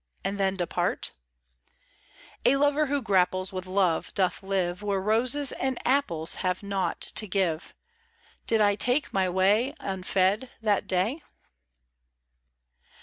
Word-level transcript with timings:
And 0.23 0.39
then 0.39 0.55
depart? 0.55 1.11
A 2.43 2.55
lover, 2.55 2.87
who 2.87 3.03
grapples 3.03 3.53
With 3.53 3.67
love, 3.67 4.11
doth 4.15 4.41
live 4.41 4.81
Where 4.81 4.99
roses 4.99 5.51
and 5.51 5.77
apples 5.85 6.37
Have 6.41 6.63
naught 6.63 7.01
to 7.01 7.27
give: 7.27 7.75
Did 8.47 8.61
I 8.61 8.73
take 8.73 9.13
my 9.13 9.29
way 9.29 9.75
Unfed 9.79 10.49
that 10.59 10.87
day? 10.87 11.21